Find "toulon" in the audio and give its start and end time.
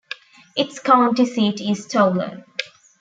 1.85-2.43